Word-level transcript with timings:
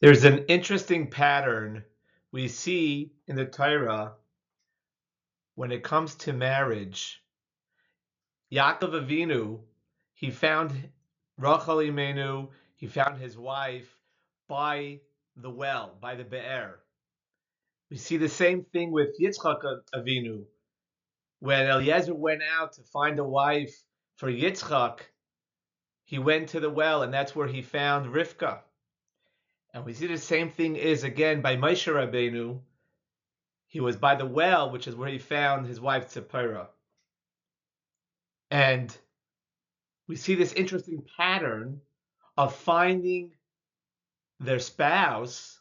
There's 0.00 0.24
an 0.24 0.44
interesting 0.48 1.10
pattern 1.10 1.82
we 2.30 2.48
see 2.48 3.12
in 3.28 3.36
the 3.36 3.46
Torah 3.46 4.12
when 5.54 5.72
it 5.72 5.82
comes 5.84 6.14
to 6.16 6.34
marriage. 6.34 7.22
Yaakov 8.52 8.92
Avinu, 8.92 9.60
he 10.14 10.30
found 10.30 10.72
Rachel 11.38 11.78
Imenu, 11.78 12.48
he 12.76 12.86
found 12.86 13.18
his 13.20 13.38
wife 13.38 13.88
by 14.48 15.00
the 15.36 15.50
well, 15.50 15.96
by 16.00 16.14
the 16.14 16.24
Be'er. 16.24 16.78
We 17.90 17.96
see 17.96 18.18
the 18.18 18.28
same 18.28 18.64
thing 18.72 18.92
with 18.92 19.18
Yitzchak 19.20 19.62
Avinu. 19.94 20.44
When 21.40 21.66
Eliezer 21.68 22.14
went 22.14 22.42
out 22.42 22.74
to 22.74 22.82
find 22.82 23.18
a 23.18 23.24
wife 23.24 23.74
for 24.16 24.30
Yitzchak, 24.30 25.00
he 26.04 26.18
went 26.18 26.50
to 26.50 26.60
the 26.60 26.70
well, 26.70 27.02
and 27.02 27.14
that's 27.14 27.34
where 27.34 27.48
he 27.48 27.62
found 27.62 28.14
Rivka. 28.14 28.60
And 29.76 29.84
we 29.84 29.92
see 29.92 30.06
the 30.06 30.16
same 30.16 30.48
thing 30.48 30.76
is 30.76 31.04
again 31.04 31.42
by 31.42 31.56
Moshe 31.56 31.92
Rabbeinu. 31.92 32.60
He 33.66 33.80
was 33.80 33.94
by 33.94 34.14
the 34.14 34.24
well, 34.24 34.70
which 34.70 34.88
is 34.88 34.94
where 34.94 35.10
he 35.10 35.18
found 35.18 35.66
his 35.66 35.78
wife 35.78 36.08
Tzipora. 36.08 36.68
And 38.50 38.96
we 40.08 40.16
see 40.16 40.34
this 40.34 40.54
interesting 40.54 41.04
pattern 41.18 41.82
of 42.38 42.56
finding 42.56 43.32
their 44.40 44.60
spouse 44.60 45.60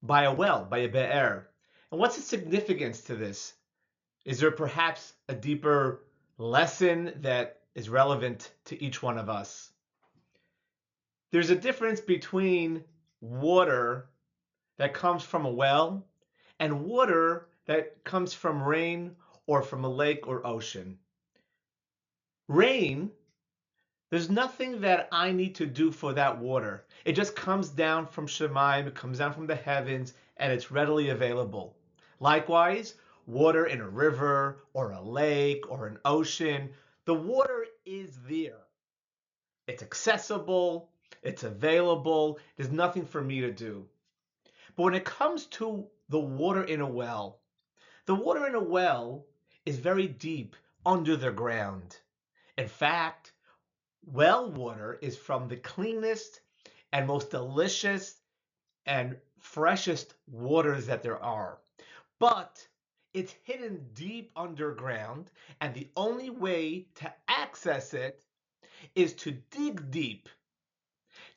by 0.00 0.22
a 0.22 0.32
well, 0.32 0.64
by 0.64 0.78
a 0.78 0.88
be'er. 0.88 1.48
And 1.90 1.98
what's 1.98 2.14
the 2.14 2.22
significance 2.22 3.00
to 3.00 3.16
this? 3.16 3.52
Is 4.26 4.38
there 4.38 4.52
perhaps 4.52 5.12
a 5.28 5.34
deeper 5.34 6.04
lesson 6.36 7.14
that 7.22 7.62
is 7.74 7.88
relevant 7.88 8.52
to 8.66 8.80
each 8.80 9.02
one 9.02 9.18
of 9.18 9.28
us? 9.28 9.72
There's 11.32 11.50
a 11.50 11.56
difference 11.56 12.00
between 12.00 12.84
water 13.20 14.08
that 14.76 14.94
comes 14.94 15.22
from 15.22 15.44
a 15.44 15.50
well 15.50 16.06
and 16.60 16.84
water 16.84 17.48
that 17.66 18.02
comes 18.04 18.32
from 18.32 18.62
rain 18.62 19.14
or 19.46 19.62
from 19.62 19.84
a 19.84 19.88
lake 19.88 20.26
or 20.26 20.46
ocean. 20.46 20.98
Rain, 22.48 23.10
there's 24.10 24.30
nothing 24.30 24.80
that 24.80 25.08
I 25.12 25.32
need 25.32 25.54
to 25.56 25.66
do 25.66 25.92
for 25.92 26.14
that 26.14 26.38
water. 26.38 26.86
It 27.04 27.12
just 27.12 27.36
comes 27.36 27.68
down 27.68 28.06
from 28.06 28.26
Shemaim, 28.26 28.86
it 28.86 28.94
comes 28.94 29.18
down 29.18 29.34
from 29.34 29.46
the 29.46 29.54
heavens, 29.54 30.14
and 30.38 30.52
it's 30.52 30.70
readily 30.70 31.10
available. 31.10 31.76
Likewise, 32.20 32.94
water 33.26 33.66
in 33.66 33.80
a 33.80 33.88
river 33.88 34.60
or 34.72 34.92
a 34.92 35.02
lake 35.02 35.70
or 35.70 35.86
an 35.86 35.98
ocean, 36.04 36.70
the 37.04 37.14
water 37.14 37.66
is 37.84 38.18
there. 38.26 38.60
It's 39.66 39.82
accessible, 39.82 40.90
it's 41.22 41.44
available, 41.44 42.38
there's 42.56 42.70
nothing 42.70 43.04
for 43.04 43.22
me 43.22 43.40
to 43.40 43.50
do. 43.50 43.86
But 44.76 44.84
when 44.84 44.94
it 44.94 45.04
comes 45.04 45.46
to 45.46 45.86
the 46.08 46.20
water 46.20 46.64
in 46.64 46.80
a 46.80 46.86
well, 46.86 47.40
the 48.06 48.14
water 48.14 48.46
in 48.46 48.54
a 48.54 48.62
well 48.62 49.26
is 49.66 49.78
very 49.78 50.06
deep 50.06 50.56
under 50.86 51.16
the 51.16 51.30
ground. 51.30 51.98
In 52.56 52.68
fact, 52.68 53.32
well 54.04 54.50
water 54.50 54.98
is 55.02 55.16
from 55.16 55.48
the 55.48 55.56
cleanest 55.56 56.40
and 56.92 57.06
most 57.06 57.30
delicious 57.30 58.20
and 58.86 59.16
freshest 59.38 60.14
waters 60.26 60.86
that 60.86 61.02
there 61.02 61.22
are. 61.22 61.58
But 62.18 62.66
it's 63.14 63.34
hidden 63.44 63.88
deep 63.94 64.30
underground, 64.36 65.30
and 65.60 65.74
the 65.74 65.88
only 65.96 66.30
way 66.30 66.86
to 66.96 67.12
access 67.28 67.94
it 67.94 68.24
is 68.94 69.12
to 69.14 69.32
dig 69.50 69.90
deep, 69.90 70.28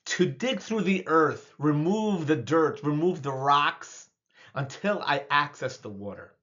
to 0.06 0.26
dig 0.26 0.60
through 0.60 0.82
the 0.82 1.08
earth, 1.08 1.54
remove 1.58 2.28
the 2.28 2.36
dirt, 2.36 2.82
remove 2.84 3.22
the 3.22 3.32
rocks 3.32 4.10
until 4.56 5.02
I 5.06 5.26
access 5.30 5.78
the 5.78 5.90
water. 5.90 6.34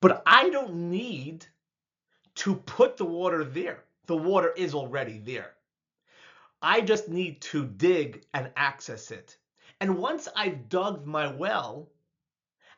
But 0.00 0.22
I 0.24 0.48
don't 0.48 0.90
need 0.90 1.46
to 2.36 2.56
put 2.56 2.96
the 2.96 3.04
water 3.04 3.44
there. 3.44 3.84
The 4.06 4.16
water 4.16 4.52
is 4.56 4.74
already 4.74 5.18
there. 5.18 5.52
I 6.62 6.80
just 6.80 7.08
need 7.08 7.40
to 7.42 7.66
dig 7.66 8.24
and 8.32 8.50
access 8.56 9.10
it. 9.10 9.36
And 9.80 9.98
once 9.98 10.28
I've 10.36 10.68
dug 10.68 11.06
my 11.06 11.30
well, 11.32 11.88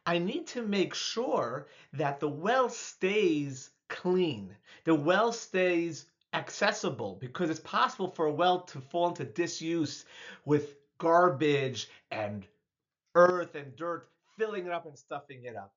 I 0.04 0.18
need 0.18 0.48
to 0.48 0.62
make 0.62 0.94
sure 0.94 1.68
that 1.92 2.18
the 2.18 2.28
well 2.28 2.68
stays 2.68 3.70
clean. 3.88 4.56
The 4.84 4.94
well 4.94 5.32
stays 5.32 6.06
accessible 6.32 7.18
because 7.20 7.50
it's 7.50 7.60
possible 7.60 8.08
for 8.08 8.26
a 8.26 8.32
well 8.32 8.60
to 8.60 8.80
fall 8.80 9.08
into 9.08 9.24
disuse 9.24 10.04
with 10.44 10.74
garbage 10.98 11.88
and 12.10 12.46
earth 13.14 13.54
and 13.54 13.76
dirt 13.76 14.08
filling 14.38 14.66
it 14.66 14.72
up 14.72 14.86
and 14.86 14.98
stuffing 14.98 15.44
it 15.44 15.56
up. 15.56 15.72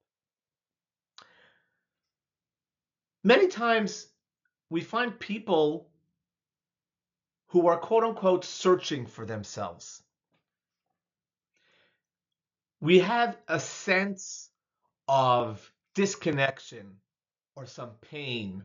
Many 3.23 3.47
times 3.47 4.07
we 4.69 4.81
find 4.81 5.19
people 5.19 5.89
who 7.47 7.67
are 7.67 7.77
quote 7.77 8.03
unquote 8.03 8.45
searching 8.45 9.05
for 9.05 9.25
themselves. 9.25 10.03
We 12.81 12.99
have 12.99 13.37
a 13.47 13.59
sense 13.59 14.49
of 15.07 15.72
disconnection 15.95 16.97
or 17.55 17.66
some 17.66 17.91
pain 18.01 18.63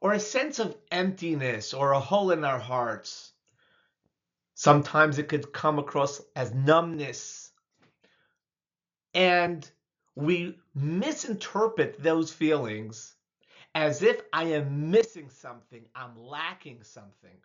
or 0.00 0.12
a 0.12 0.20
sense 0.20 0.58
of 0.58 0.76
emptiness 0.90 1.74
or 1.74 1.92
a 1.92 2.00
hole 2.00 2.30
in 2.30 2.44
our 2.44 2.58
hearts. 2.58 3.32
Sometimes 4.54 5.18
it 5.18 5.28
could 5.28 5.52
come 5.52 5.78
across 5.78 6.20
as 6.36 6.52
numbness. 6.54 7.52
And 9.14 9.68
we 10.14 10.58
misinterpret 10.74 12.02
those 12.02 12.32
feelings 12.32 13.14
as 13.74 14.02
if 14.02 14.20
I 14.32 14.44
am 14.44 14.90
missing 14.90 15.30
something, 15.30 15.84
I'm 15.94 16.16
lacking 16.18 16.82
something. 16.82 17.36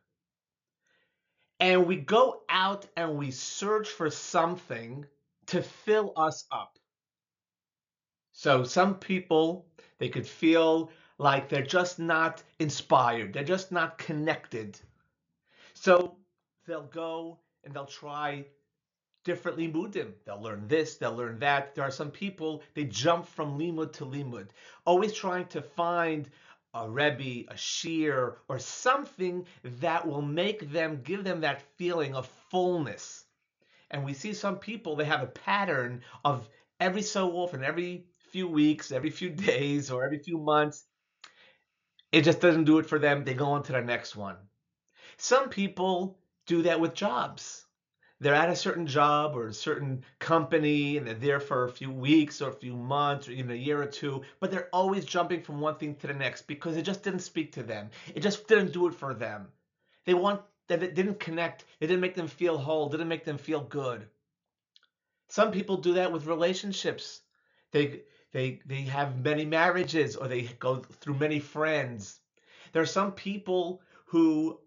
And 1.60 1.88
we 1.88 1.98
go 1.98 2.42
out 2.50 2.88
and 2.98 3.18
we 3.18 3.32
search 3.32 3.90
for 3.90 4.10
something 4.10 5.06
to 5.48 5.62
fill 5.62 6.14
us 6.18 6.46
up. 6.52 6.78
So 8.34 8.64
some 8.64 8.96
people, 8.96 9.66
they 10.00 10.10
could 10.10 10.28
feel 10.28 10.92
like 11.18 11.50
they're 11.50 11.64
just 11.66 12.00
not 12.00 12.44
inspired, 12.60 13.34
they're 13.34 13.44
just 13.44 13.72
not 13.72 13.98
connected. 13.98 14.80
So 15.74 16.18
they'll 16.68 16.84
go 16.88 17.40
and 17.64 17.74
they'll 17.74 17.86
try 17.86 18.46
different 19.24 19.58
limudim. 19.58 20.14
They'll 20.26 20.42
learn 20.42 20.68
this, 20.68 20.98
they'll 20.98 21.16
learn 21.16 21.40
that. 21.40 21.76
There 21.76 21.84
are 21.84 21.92
some 21.92 22.12
people, 22.12 22.64
they 22.76 22.86
jump 22.86 23.28
from 23.28 23.58
limud 23.60 23.92
to 23.94 24.06
limud, 24.06 24.50
always 24.86 25.14
trying 25.14 25.48
to 25.48 25.62
find 25.62 26.30
a 26.74 26.90
rebbe, 26.90 27.50
a 27.50 27.56
shiur, 27.56 28.36
or 28.50 28.60
something 28.60 29.46
that 29.64 30.06
will 30.06 30.22
make 30.22 30.72
them, 30.72 31.02
give 31.04 31.24
them 31.24 31.42
that 31.42 31.64
feeling 31.78 32.14
of 32.16 32.28
fullness. 32.52 33.26
And 33.92 34.04
we 34.04 34.14
see 34.14 34.34
some 34.34 34.58
people, 34.58 34.96
they 34.96 35.06
have 35.06 35.24
a 35.24 35.28
pattern 35.28 36.02
of 36.26 36.50
every 36.80 37.02
so 37.02 37.32
often, 37.34 37.64
every 37.64 38.06
few 38.32 38.48
weeks, 38.48 38.92
every 38.92 39.10
few 39.10 39.30
days, 39.30 39.90
or 39.90 40.04
every 40.06 40.20
few 40.20 40.38
months, 40.38 40.86
it 42.16 42.24
just 42.24 42.42
doesn't 42.42 42.66
do 42.66 42.80
it 42.80 42.86
for 42.86 43.00
them. 43.00 43.24
They 43.24 43.34
go 43.34 43.48
on 43.48 43.64
to 43.64 43.74
the 43.74 43.82
next 43.82 44.16
one. 44.16 44.38
Some 45.18 45.50
people 45.50 46.18
do 46.46 46.64
that 46.64 46.80
with 46.80 46.94
jobs 46.94 47.66
they're 48.20 48.34
at 48.34 48.50
a 48.50 48.56
certain 48.56 48.88
job 48.88 49.36
or 49.36 49.48
a 49.48 49.54
certain 49.54 50.04
company 50.20 50.98
and 50.98 51.06
they're 51.06 51.14
there 51.14 51.40
for 51.40 51.66
a 51.66 51.72
few 51.72 51.92
weeks 51.92 52.42
or 52.42 52.50
a 52.50 52.54
few 52.54 52.76
months 52.76 53.28
or 53.28 53.32
even 53.32 53.52
a 53.52 53.56
year 53.56 53.82
or 53.82 53.88
two, 53.88 54.22
but 54.40 54.52
they're 54.52 54.70
always 54.72 55.06
jumping 55.06 55.42
from 55.42 55.60
one 55.60 55.76
thing 55.76 55.96
to 55.96 56.08
the 56.08 56.14
next 56.14 56.48
because 56.48 56.78
it 56.78 56.84
just 56.84 57.04
didn't 57.04 57.20
speak 57.20 57.52
to 57.52 57.64
them. 57.64 57.90
It 58.14 58.22
just 58.22 58.48
didn't 58.48 58.72
do 58.72 58.88
it 58.88 58.94
for 58.94 59.14
them. 59.14 59.48
They 60.06 60.14
want 60.14 60.42
that 60.68 60.82
it 60.82 60.96
didn't 60.96 61.20
connect, 61.20 61.66
it 61.80 61.88
didn't 61.88 62.02
make 62.02 62.16
them 62.16 62.28
feel 62.28 62.58
whole, 62.58 62.90
didn't 62.90 63.10
make 63.10 63.26
them 63.26 63.38
feel 63.38 63.62
good. 63.62 64.08
Some 65.28 65.52
people 65.52 65.78
do 65.78 65.94
that 65.96 66.12
with 66.12 66.26
relationships. 66.26 67.22
They 67.72 68.04
they 68.36 68.62
they 68.66 68.84
have 68.84 69.24
many 69.24 69.46
marriages 69.46 70.18
or 70.18 70.28
they 70.28 70.44
go 70.60 70.78
through 71.02 71.16
many 71.16 71.40
friends. 71.40 72.20
There 72.74 72.84
are 72.84 72.88
some 73.00 73.14
people 73.14 73.82
who 74.08 74.60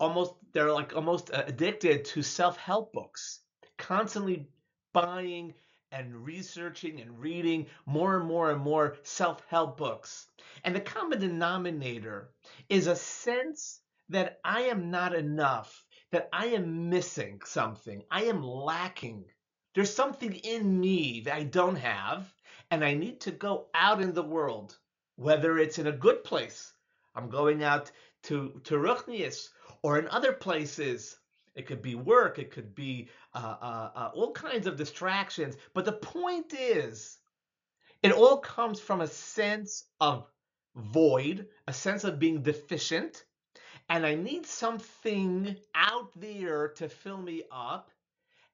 almost 0.00 0.34
they're 0.52 0.72
like 0.72 0.96
almost 0.96 1.30
addicted 1.32 2.04
to 2.06 2.22
self-help 2.22 2.92
books 2.92 3.40
constantly 3.78 4.48
buying 4.92 5.54
and 5.92 6.24
researching 6.26 7.00
and 7.00 7.20
reading 7.20 7.66
more 7.86 8.18
and 8.18 8.26
more 8.26 8.50
and 8.50 8.60
more 8.60 8.96
self-help 9.04 9.78
books 9.78 10.26
and 10.64 10.74
the 10.74 10.80
common 10.80 11.20
denominator 11.20 12.30
is 12.68 12.88
a 12.88 12.96
sense 12.96 13.80
that 14.10 14.40
i 14.44 14.62
am 14.62 14.90
not 14.90 15.14
enough 15.14 15.84
that 16.12 16.28
i 16.32 16.46
am 16.46 16.90
missing 16.90 17.40
something 17.44 18.02
i 18.10 18.24
am 18.24 18.42
lacking 18.42 19.24
there's 19.74 19.94
something 19.94 20.34
in 20.34 20.80
me 20.80 21.22
that 21.24 21.34
i 21.34 21.44
don't 21.44 21.76
have 21.76 22.28
and 22.70 22.84
i 22.84 22.94
need 22.94 23.20
to 23.20 23.30
go 23.30 23.66
out 23.74 24.00
in 24.00 24.12
the 24.12 24.22
world 24.22 24.78
whether 25.16 25.58
it's 25.58 25.78
in 25.78 25.86
a 25.86 25.92
good 25.92 26.24
place 26.24 26.72
i'm 27.14 27.28
going 27.30 27.62
out 27.62 27.90
to 28.22 28.60
to 28.64 28.74
Ruchnius 28.74 29.48
or 29.82 29.98
in 29.98 30.08
other 30.08 30.32
places. 30.32 31.16
It 31.54 31.66
could 31.66 31.82
be 31.82 31.96
work, 31.96 32.38
it 32.38 32.52
could 32.52 32.74
be 32.74 33.08
uh, 33.34 33.56
uh, 33.60 33.90
uh, 33.94 34.10
all 34.14 34.32
kinds 34.32 34.66
of 34.66 34.76
distractions. 34.76 35.56
But 35.74 35.84
the 35.84 35.92
point 35.92 36.54
is, 36.54 37.18
it 38.02 38.12
all 38.12 38.38
comes 38.38 38.78
from 38.78 39.00
a 39.00 39.08
sense 39.08 39.84
of 40.00 40.26
void, 40.76 41.48
a 41.66 41.72
sense 41.72 42.04
of 42.04 42.20
being 42.20 42.42
deficient, 42.42 43.24
and 43.88 44.06
I 44.06 44.14
need 44.14 44.46
something 44.46 45.56
out 45.74 46.10
there 46.14 46.68
to 46.76 46.88
fill 46.88 47.18
me 47.18 47.42
up 47.50 47.90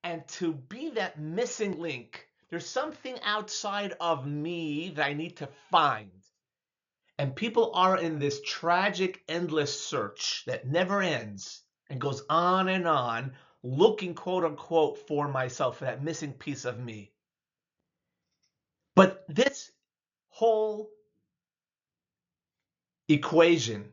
and 0.02 0.26
to 0.28 0.54
be 0.54 0.90
that 0.90 1.18
missing 1.18 1.78
link. 1.78 2.26
There's 2.54 2.66
something 2.66 3.18
outside 3.24 3.94
of 3.98 4.28
me 4.28 4.90
that 4.90 5.04
I 5.04 5.12
need 5.12 5.38
to 5.38 5.48
find. 5.72 6.12
And 7.18 7.34
people 7.34 7.72
are 7.74 7.98
in 7.98 8.20
this 8.20 8.40
tragic, 8.42 9.24
endless 9.28 9.84
search 9.84 10.44
that 10.46 10.64
never 10.64 11.02
ends 11.02 11.64
and 11.90 12.00
goes 12.00 12.22
on 12.30 12.68
and 12.68 12.86
on, 12.86 13.32
looking, 13.64 14.14
quote 14.14 14.44
unquote, 14.44 14.98
for 15.08 15.26
myself, 15.26 15.78
for 15.78 15.86
that 15.86 16.04
missing 16.04 16.32
piece 16.32 16.64
of 16.64 16.78
me. 16.78 17.10
But 18.94 19.24
this 19.26 19.72
whole 20.28 20.92
equation 23.08 23.92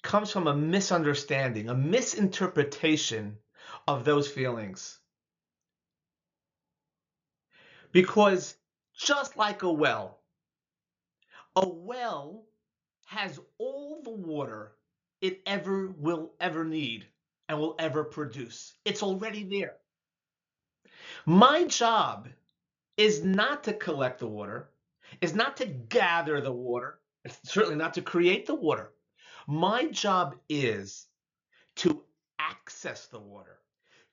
comes 0.00 0.32
from 0.32 0.46
a 0.46 0.56
misunderstanding, 0.56 1.68
a 1.68 1.74
misinterpretation 1.74 3.36
of 3.86 4.06
those 4.06 4.30
feelings. 4.30 4.98
Because 7.96 8.54
just 8.94 9.38
like 9.38 9.62
a 9.62 9.72
well, 9.72 10.18
a 11.56 11.66
well 11.66 12.44
has 13.06 13.40
all 13.56 14.02
the 14.02 14.10
water 14.10 14.72
it 15.22 15.40
ever 15.46 15.94
will 15.96 16.34
ever 16.38 16.62
need 16.62 17.06
and 17.48 17.58
will 17.58 17.74
ever 17.78 18.04
produce. 18.04 18.74
It's 18.84 19.02
already 19.02 19.44
there. 19.44 19.76
My 21.24 21.64
job 21.64 22.28
is 22.98 23.24
not 23.24 23.64
to 23.64 23.72
collect 23.72 24.18
the 24.18 24.28
water, 24.28 24.68
is 25.22 25.34
not 25.34 25.56
to 25.56 25.64
gather 25.64 26.42
the 26.42 26.52
water, 26.52 26.98
certainly 27.44 27.76
not 27.76 27.94
to 27.94 28.02
create 28.02 28.44
the 28.44 28.56
water. 28.56 28.92
My 29.46 29.86
job 29.86 30.36
is 30.50 31.06
to 31.76 32.02
access 32.38 33.06
the 33.06 33.20
water, 33.20 33.58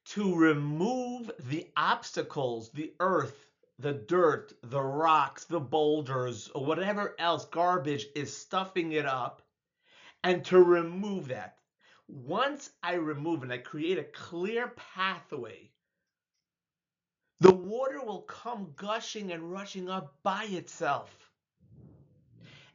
to 0.05 0.37
remove 0.37 1.29
the 1.49 1.67
obstacles, 1.75 2.69
the 2.69 2.93
earth, 3.01 3.49
the 3.83 3.93
dirt, 3.93 4.53
the 4.63 4.81
rocks, 4.81 5.45
the 5.45 5.61
boulders, 5.61 6.51
or 6.55 6.65
whatever 6.65 7.15
else 7.19 7.45
garbage 7.47 8.07
is 8.15 8.35
stuffing 8.37 8.93
it 8.93 9.07
up, 9.07 9.43
and 10.23 10.45
to 10.45 10.61
remove 10.61 11.29
that. 11.29 11.57
Once 12.07 12.71
I 12.83 12.95
remove 12.95 13.43
and 13.43 13.53
I 13.53 13.59
create 13.59 13.99
a 13.99 14.03
clear 14.05 14.73
pathway, 14.95 15.71
the 17.41 17.53
water 17.53 18.01
will 18.03 18.23
come 18.23 18.73
gushing 18.77 19.31
and 19.31 19.51
rushing 19.51 19.89
up 19.89 20.15
by 20.23 20.45
itself. 20.45 21.11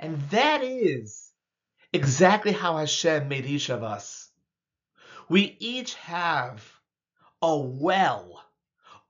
And 0.01 0.21
that 0.31 0.63
is 0.65 1.33
exactly 1.93 2.53
how 2.53 2.79
Hashem 2.79 3.29
made 3.29 3.47
each 3.47 3.71
of 3.71 3.83
us. 3.83 4.31
We 5.29 5.57
each 5.61 5.95
have 5.97 6.65
a 7.43 7.57
well, 7.59 8.43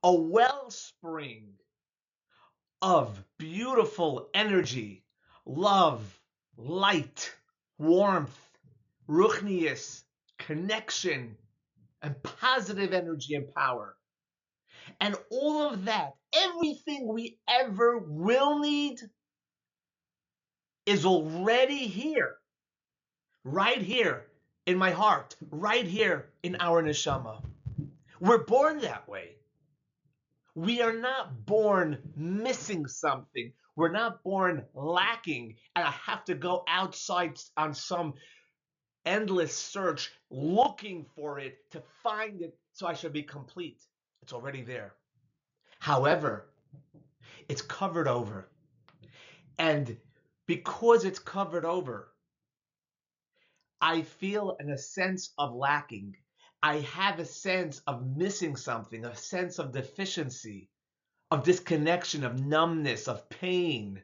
a 0.03 0.13
wellspring 0.13 1.53
of 2.81 3.23
beautiful 3.37 4.29
energy, 4.33 5.03
love, 5.45 6.19
light, 6.57 7.31
warmth, 7.77 8.37
ruchnius, 9.07 10.03
connection, 10.37 11.35
and 12.01 12.21
positive 12.23 12.93
energy 12.93 13.35
and 13.35 13.53
power. 13.53 13.95
And 15.01 15.15
all 15.29 15.73
of 15.73 15.85
that, 15.85 16.13
everything 16.33 17.07
we 17.07 17.37
ever 17.49 17.97
will 17.97 18.59
need, 18.59 18.99
is 20.85 21.05
already 21.05 21.87
here 21.87 22.35
right 23.43 23.81
here 23.81 24.25
in 24.65 24.77
my 24.77 24.91
heart, 24.91 25.35
right 25.51 25.85
here 25.85 26.29
in 26.43 26.57
our 26.59 26.81
neshama. 26.81 27.43
We're 28.19 28.43
born 28.43 28.79
that 28.81 29.07
way. 29.07 29.35
We 30.55 30.81
are 30.81 30.93
not 30.93 31.45
born 31.45 31.99
missing 32.15 32.87
something. 32.87 33.53
We're 33.75 33.91
not 33.91 34.23
born 34.23 34.65
lacking, 34.73 35.55
and 35.75 35.85
I 35.85 35.91
have 35.91 36.25
to 36.25 36.35
go 36.35 36.63
outside 36.67 37.39
on 37.55 37.73
some 37.73 38.13
endless 39.05 39.55
search 39.55 40.11
looking 40.29 41.05
for 41.15 41.39
it 41.39 41.57
to 41.71 41.81
find 42.03 42.41
it 42.41 42.57
so 42.73 42.87
I 42.87 42.93
should 42.93 43.13
be 43.13 43.23
complete. 43.23 43.81
It's 44.21 44.33
already 44.33 44.63
there. 44.63 44.93
However, 45.79 46.49
it's 47.47 47.61
covered 47.61 48.07
over. 48.07 48.49
And 49.57 49.97
because 50.45 51.05
it's 51.05 51.19
covered 51.19 51.65
over, 51.65 52.11
I 53.81 54.01
feel 54.01 54.57
in 54.59 54.69
a 54.71 54.77
sense 54.77 55.33
of 55.37 55.53
lacking. 55.53 56.15
I 56.61 56.79
have 56.79 57.19
a 57.19 57.25
sense 57.25 57.81
of 57.87 58.05
missing 58.17 58.55
something, 58.55 59.05
a 59.05 59.15
sense 59.15 59.59
of 59.59 59.71
deficiency, 59.71 60.69
of 61.31 61.43
disconnection, 61.43 62.23
of 62.23 62.45
numbness, 62.45 63.07
of 63.07 63.29
pain. 63.29 64.01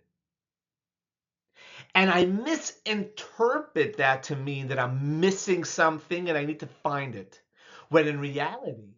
And 1.94 2.10
I 2.10 2.26
misinterpret 2.26 3.98
that 3.98 4.24
to 4.24 4.36
mean 4.36 4.68
that 4.68 4.80
I'm 4.80 5.20
missing 5.20 5.64
something 5.64 6.30
and 6.30 6.38
I 6.38 6.46
need 6.46 6.62
to 6.62 6.68
find 6.68 7.16
it. 7.16 7.42
When 7.90 8.08
in 8.08 8.20
reality, 8.20 8.96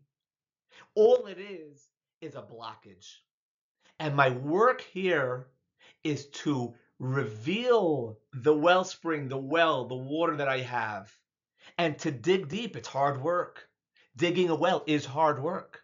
all 0.96 1.26
it 1.28 1.40
is 1.40 1.88
is 2.22 2.36
a 2.36 2.42
blockage. 2.42 3.18
And 4.00 4.16
my 4.16 4.30
work 4.30 4.82
here 4.82 5.48
is 6.04 6.28
to 6.28 6.74
reveal 7.00 8.20
the 8.34 8.54
wellspring, 8.54 9.30
the 9.30 9.38
well, 9.38 9.86
the 9.88 9.96
water 9.96 10.38
that 10.38 10.48
I 10.48 10.60
have. 10.62 11.12
And 11.78 11.98
to 12.00 12.12
dig 12.12 12.48
deep, 12.48 12.76
it's 12.76 12.88
hard 12.88 13.22
work. 13.22 13.68
Digging 14.16 14.50
a 14.50 14.56
well 14.56 14.84
is 14.88 15.06
hard 15.06 15.42
work. 15.42 15.84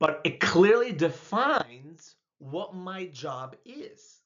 But 0.00 0.20
it 0.24 0.40
clearly 0.40 0.92
defines 0.92 2.16
what 2.38 2.74
my 2.74 3.06
job 3.06 3.56
is. 3.64 4.20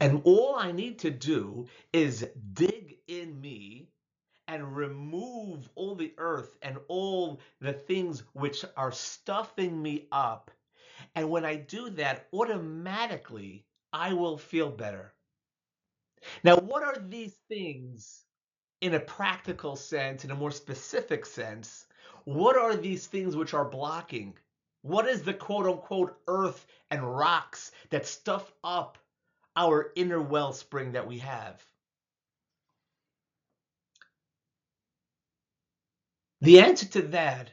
And 0.00 0.20
all 0.24 0.56
I 0.56 0.72
need 0.72 0.98
to 1.00 1.10
do 1.10 1.66
is 1.92 2.28
dig 2.52 2.98
in 3.08 3.40
me 3.40 3.88
and 4.46 4.76
remove 4.76 5.68
all 5.74 5.94
the 5.94 6.14
earth 6.18 6.56
and 6.62 6.78
all 6.88 7.40
the 7.60 7.72
things 7.72 8.22
which 8.32 8.64
are 8.76 8.92
stuffing 8.92 9.80
me 9.82 10.08
up. 10.12 10.50
And 11.14 11.30
when 11.30 11.44
I 11.44 11.56
do 11.56 11.90
that, 11.90 12.28
automatically 12.32 13.66
I 13.92 14.12
will 14.12 14.38
feel 14.38 14.70
better. 14.70 15.14
Now, 16.44 16.56
what 16.56 16.82
are 16.82 16.98
these 16.98 17.36
things 17.48 18.24
in 18.80 18.94
a 18.94 19.00
practical 19.00 19.76
sense, 19.76 20.24
in 20.24 20.30
a 20.30 20.36
more 20.36 20.50
specific 20.50 21.26
sense? 21.26 21.86
What 22.24 22.56
are 22.56 22.76
these 22.76 23.06
things 23.06 23.36
which 23.36 23.54
are 23.54 23.64
blocking? 23.64 24.34
What 24.82 25.08
is 25.08 25.22
the 25.22 25.34
quote 25.34 25.66
unquote 25.66 26.16
earth 26.28 26.66
and 26.90 27.16
rocks 27.16 27.72
that 27.90 28.06
stuff 28.06 28.52
up 28.64 28.98
our 29.56 29.92
inner 29.96 30.20
wellspring 30.22 30.92
that 30.92 31.06
we 31.08 31.18
have? 31.18 31.62
The 36.42 36.60
answer 36.60 36.86
to 36.88 37.02
that 37.08 37.50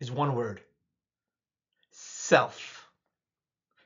is 0.00 0.10
one 0.10 0.34
word 0.34 0.60
self. 1.92 2.86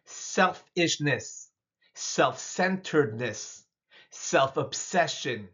Selfishness 0.07 1.51
self 1.95 2.39
centeredness, 2.39 3.65
self 4.11 4.57
obsession. 4.57 5.49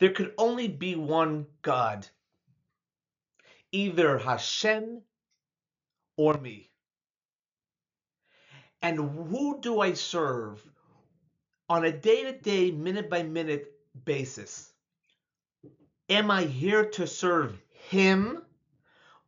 There 0.00 0.12
could 0.12 0.34
only 0.38 0.68
be 0.68 0.96
one 0.96 1.46
God, 1.62 2.08
either 3.72 4.18
Hashem 4.18 5.02
or 6.16 6.34
me. 6.34 6.70
And 8.82 8.98
who 8.98 9.60
do 9.60 9.80
I 9.80 9.92
serve 9.94 10.62
on 11.68 11.84
a 11.84 11.92
day 11.92 12.24
to 12.24 12.32
day, 12.32 12.70
minute 12.72 13.10
by 13.10 13.22
minute 13.22 13.72
basis? 14.04 14.72
Am 16.08 16.30
I 16.30 16.44
here 16.44 16.86
to 16.90 17.06
serve 17.06 17.60
Him 17.90 18.42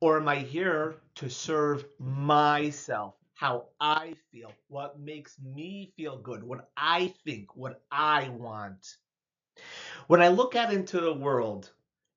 or 0.00 0.18
am 0.18 0.28
I 0.28 0.38
here 0.38 0.96
to 1.16 1.30
serve 1.30 1.84
myself? 1.98 3.14
how 3.42 3.66
I 3.80 4.14
feel, 4.30 4.52
what 4.68 5.00
makes 5.00 5.36
me 5.40 5.92
feel 5.96 6.16
good, 6.16 6.44
what 6.44 6.70
I 6.76 7.12
think, 7.24 7.56
what 7.56 7.82
I 7.90 8.28
want. 8.28 8.86
When 10.12 10.20
I 10.20 10.28
look 10.28 10.54
out 10.56 10.70
into 10.70 11.00
the 11.00 11.14
world, 11.14 11.70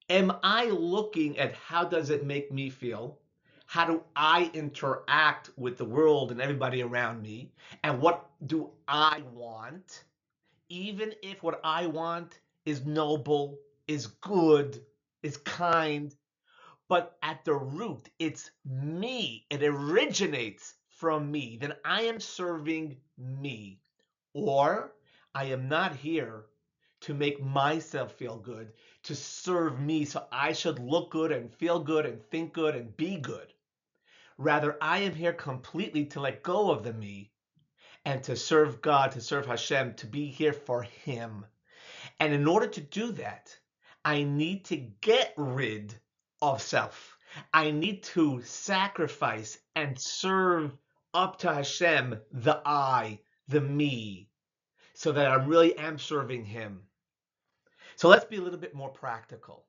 am 0.09 0.33
I 0.43 0.65
looking 0.65 1.37
at 1.37 1.55
how 1.55 1.85
does 1.85 2.09
it 2.09 2.25
make 2.25 2.51
me 2.51 2.69
feel? 2.69 3.19
How 3.67 3.85
do 3.85 4.03
I 4.17 4.51
interact 4.53 5.51
with 5.55 5.77
the 5.77 5.85
world 5.85 6.33
and 6.33 6.41
everybody 6.41 6.83
around 6.83 7.21
me? 7.21 7.53
And 7.85 8.01
what 8.01 8.29
do 8.47 8.69
I 8.85 9.23
want? 9.31 10.03
Even 10.67 11.13
if 11.23 11.41
what 11.41 11.61
I 11.63 11.87
want 11.87 12.41
is 12.65 12.85
noble, 12.85 13.59
is 13.87 14.07
good, 14.07 14.83
is 15.23 15.37
kind, 15.37 16.13
but 16.89 17.17
at 17.23 17.45
the 17.45 17.53
root, 17.53 18.09
it's 18.19 18.51
me. 18.65 19.45
It 19.49 19.63
originates 19.63 20.73
from 20.89 21.31
me. 21.31 21.57
Then 21.61 21.75
I 21.85 22.01
am 22.01 22.19
serving 22.19 22.97
me. 23.17 23.79
Or 24.33 24.91
I 25.33 25.45
am 25.45 25.69
not 25.69 25.95
here 25.95 26.47
to 27.05 27.13
make 27.13 27.39
myself 27.39 28.13
feel 28.13 28.38
good, 28.38 28.74
to 29.03 29.15
serve 29.15 29.79
me 29.79 30.05
so 30.05 30.25
I 30.31 30.53
should 30.53 30.79
look 30.79 31.12
good 31.12 31.31
and 31.31 31.53
feel 31.53 31.79
good 31.79 32.03
and 32.03 32.19
think 32.19 32.53
good 32.53 32.75
and 32.75 32.97
be 32.97 33.17
good. 33.17 33.53
Rather, 34.39 34.75
I 34.81 34.97
am 35.00 35.13
here 35.13 35.31
completely 35.31 36.05
to 36.05 36.19
let 36.19 36.41
go 36.41 36.71
of 36.71 36.83
the 36.83 36.93
me 36.93 37.31
and 38.05 38.24
to 38.24 38.35
serve 38.35 38.81
God, 38.81 39.12
to 39.12 39.21
serve 39.21 39.45
Hashem, 39.45 39.93
to 39.95 40.07
be 40.07 40.25
here 40.25 40.51
for 40.51 40.81
Him. 40.81 41.45
And 42.19 42.33
in 42.33 42.47
order 42.47 42.65
to 42.65 42.81
do 42.81 43.12
that, 43.12 43.55
I 44.03 44.24
need 44.24 44.65
to 44.65 44.77
get 44.77 45.31
rid 45.38 45.93
of 46.41 46.59
self. 46.59 47.19
I 47.53 47.69
need 47.69 48.01
to 48.15 48.41
sacrifice 48.41 49.59
and 49.75 50.00
serve 50.00 50.75
up 51.13 51.38
to 51.39 51.53
Hashem 51.53 52.19
the 52.31 52.62
I, 52.65 53.19
the 53.47 53.62
me, 53.62 54.27
so 54.95 55.12
that 55.12 55.27
I 55.27 55.35
really 55.35 55.77
am 55.77 56.00
serving 56.00 56.45
Him. 56.45 56.81
So 57.95 58.09
let's 58.09 58.25
be 58.25 58.37
a 58.37 58.41
little 58.41 58.59
bit 58.59 58.75
more 58.75 58.89
practical. 58.89 59.65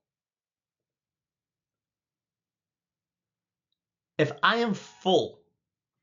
If 4.19 4.33
I 4.43 4.57
am 4.57 4.75
full 4.75 5.41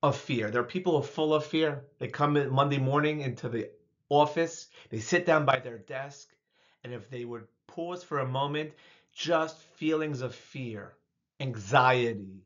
of 0.03 0.17
fear, 0.17 0.51
there 0.51 0.61
are 0.61 0.65
people 0.65 0.93
who 0.93 0.99
are 0.99 1.07
full 1.07 1.33
of 1.33 1.45
fear. 1.45 1.85
They 1.99 2.07
come 2.07 2.37
in 2.37 2.51
Monday 2.51 2.77
morning 2.77 3.21
into 3.21 3.49
the 3.49 3.69
office, 4.09 4.67
they 4.89 4.99
sit 4.99 5.25
down 5.25 5.45
by 5.45 5.59
their 5.59 5.79
desk, 5.79 6.29
and 6.83 6.93
if 6.93 7.09
they 7.09 7.25
would 7.25 7.47
pause 7.67 8.03
for 8.03 8.19
a 8.19 8.27
moment, 8.27 8.71
just 9.13 9.57
feelings 9.57 10.21
of 10.21 10.35
fear, 10.35 10.93
anxiety, 11.39 12.45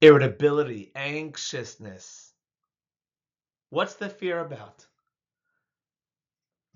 irritability, 0.00 0.92
anxiousness. 0.94 2.32
What's 3.70 3.94
the 3.94 4.08
fear 4.08 4.38
about? 4.40 4.86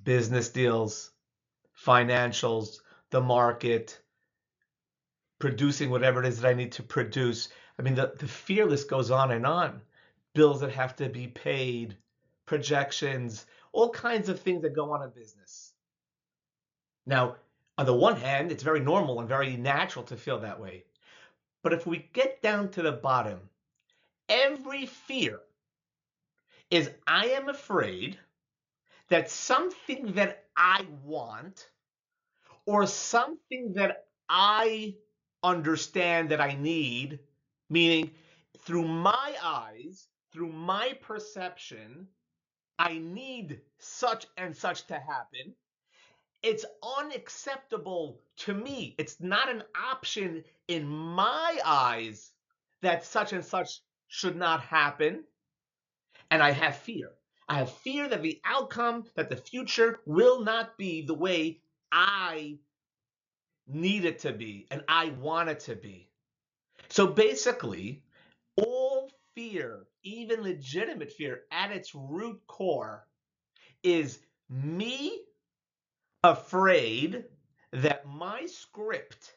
Business 0.02 0.48
deals, 0.48 1.10
financials, 1.84 2.80
the 3.10 3.20
market, 3.20 4.00
producing 5.38 5.90
whatever 5.90 6.20
it 6.20 6.26
is 6.26 6.40
that 6.40 6.48
I 6.48 6.54
need 6.54 6.72
to 6.72 6.82
produce. 6.82 7.48
I 7.78 7.82
mean, 7.82 7.94
the, 7.94 8.12
the 8.18 8.26
fear 8.28 8.66
list 8.66 8.90
goes 8.90 9.10
on 9.10 9.30
and 9.30 9.46
on. 9.46 9.80
Bills 10.34 10.60
that 10.60 10.72
have 10.72 10.96
to 10.96 11.08
be 11.08 11.28
paid, 11.28 11.96
projections, 12.46 13.46
all 13.72 13.90
kinds 13.90 14.28
of 14.28 14.40
things 14.40 14.62
that 14.62 14.74
go 14.74 14.92
on 14.92 15.02
in 15.02 15.10
business. 15.10 15.72
Now, 17.06 17.36
on 17.76 17.86
the 17.86 17.94
one 17.94 18.16
hand, 18.16 18.50
it's 18.50 18.62
very 18.62 18.80
normal 18.80 19.20
and 19.20 19.28
very 19.28 19.56
natural 19.56 20.04
to 20.06 20.16
feel 20.16 20.40
that 20.40 20.60
way. 20.60 20.84
But 21.62 21.72
if 21.72 21.86
we 21.86 22.08
get 22.12 22.42
down 22.42 22.70
to 22.70 22.82
the 22.82 22.92
bottom, 22.92 23.40
every 24.28 24.86
fear 24.86 25.40
is 26.70 26.90
I 27.06 27.26
am 27.26 27.48
afraid 27.48 28.18
that 29.08 29.30
something 29.30 30.12
that 30.14 30.44
I 30.56 30.86
want 31.04 31.70
or 32.66 32.86
something 32.86 33.72
that 33.74 34.06
I 34.28 34.96
understand 35.42 36.30
that 36.30 36.40
I 36.40 36.54
need, 36.54 37.20
meaning 37.70 38.10
through 38.60 38.86
my 38.86 39.34
eyes, 39.42 40.08
through 40.32 40.52
my 40.52 40.92
perception, 41.00 42.06
I 42.78 42.98
need 42.98 43.60
such 43.78 44.26
and 44.36 44.56
such 44.56 44.86
to 44.88 44.94
happen. 44.94 45.54
It's 46.42 46.64
unacceptable 46.98 48.20
to 48.38 48.54
me. 48.54 48.94
It's 48.98 49.20
not 49.20 49.50
an 49.50 49.64
option 49.90 50.44
in 50.68 50.86
my 50.86 51.58
eyes 51.64 52.30
that 52.82 53.04
such 53.04 53.32
and 53.32 53.44
such 53.44 53.80
should 54.06 54.36
not 54.36 54.60
happen. 54.60 55.24
And 56.30 56.42
I 56.42 56.52
have 56.52 56.76
fear. 56.76 57.10
I 57.48 57.58
have 57.60 57.72
fear 57.72 58.08
that 58.08 58.22
the 58.22 58.40
outcome, 58.44 59.06
that 59.14 59.30
the 59.30 59.36
future 59.36 60.00
will 60.04 60.42
not 60.42 60.76
be 60.76 61.02
the 61.02 61.14
way 61.14 61.60
I 61.90 62.58
need 63.66 64.04
it 64.04 64.20
to 64.20 64.32
be 64.32 64.66
and 64.70 64.82
I 64.88 65.10
want 65.10 65.48
it 65.48 65.60
to 65.60 65.76
be. 65.76 66.08
So 66.88 67.06
basically, 67.06 68.02
all 68.56 69.10
fear, 69.34 69.86
even 70.02 70.42
legitimate 70.42 71.12
fear, 71.12 71.42
at 71.50 71.70
its 71.70 71.94
root 71.94 72.40
core, 72.46 73.06
is 73.82 74.20
me 74.50 75.20
afraid 76.24 77.24
that 77.72 78.06
my 78.06 78.46
script 78.46 79.36